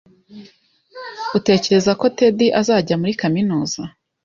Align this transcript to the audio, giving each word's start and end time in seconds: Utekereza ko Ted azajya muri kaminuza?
Utekereza 1.37 1.91
ko 1.99 2.05
Ted 2.17 2.37
azajya 2.59 2.95
muri 3.01 3.13
kaminuza? 3.21 3.81